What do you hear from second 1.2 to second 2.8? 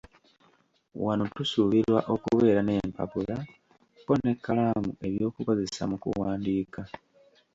tusuubirwa okubeera